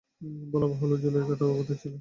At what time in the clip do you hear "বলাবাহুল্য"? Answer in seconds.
0.53-0.93